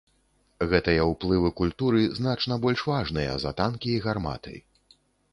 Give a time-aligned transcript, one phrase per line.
[0.69, 4.55] Гэтыя ўплывы культуры значна больш важныя за танкі і гарматы.